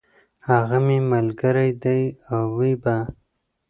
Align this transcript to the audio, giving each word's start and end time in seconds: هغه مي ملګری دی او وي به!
هغه 0.49 0.77
مي 0.85 0.97
ملګری 1.13 1.71
دی 1.83 2.01
او 2.33 2.43
وي 2.57 2.73
به! 2.83 2.95